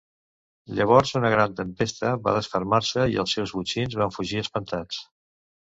Llavors 0.77 1.11
una 1.19 1.31
gran 1.33 1.53
tempesta 1.59 2.15
va 2.29 2.33
desfermar-se 2.39 3.07
i 3.17 3.23
els 3.27 3.39
seus 3.39 3.55
botxins 3.61 4.01
van 4.03 4.19
fugir 4.19 4.45
espantats. 4.47 5.07